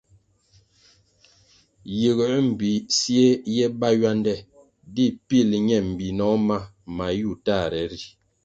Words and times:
Yiguer 1.99 2.33
mbpi 2.47 2.71
siè 2.97 3.25
ye 3.55 3.65
bá 3.79 3.89
ywande 3.97 4.33
di 4.93 5.05
pil 5.27 5.49
ñe 5.67 5.77
mbinoh 5.89 6.37
ma 6.47 6.57
mayu 6.95 7.31
tahre 7.45 7.81
ri. 7.91 8.01